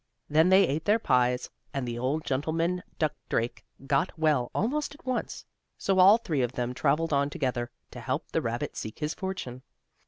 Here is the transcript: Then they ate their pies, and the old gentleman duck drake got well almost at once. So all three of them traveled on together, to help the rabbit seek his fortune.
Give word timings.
Then 0.27 0.49
they 0.49 0.67
ate 0.67 0.85
their 0.85 0.97
pies, 0.97 1.47
and 1.75 1.87
the 1.87 1.99
old 1.99 2.25
gentleman 2.25 2.81
duck 2.97 3.13
drake 3.29 3.63
got 3.85 4.17
well 4.17 4.49
almost 4.55 4.95
at 4.95 5.05
once. 5.05 5.45
So 5.77 5.99
all 5.99 6.17
three 6.17 6.41
of 6.41 6.53
them 6.53 6.73
traveled 6.73 7.13
on 7.13 7.29
together, 7.29 7.69
to 7.91 7.99
help 8.01 8.27
the 8.31 8.41
rabbit 8.41 8.75
seek 8.75 8.97
his 8.97 9.13
fortune. 9.13 9.61